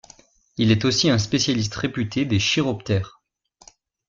[0.57, 3.21] Il est aussi un spécialiste réputé des chiroptères.